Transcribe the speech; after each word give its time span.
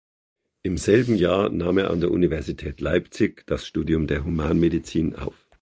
Im 0.63 0.77
selben 0.77 1.13
Jahr 1.15 1.49
nahm 1.49 1.77
er 1.77 1.91
an 1.91 1.99
der 1.99 2.09
Universität 2.09 2.81
Leipzig 2.81 3.43
das 3.45 3.67
Studium 3.67 4.07
der 4.07 4.25
Humanmedizin 4.25 5.15
auf. 5.15 5.47